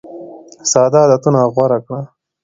[0.71, 2.01] ساده عادتونه غوره کړه.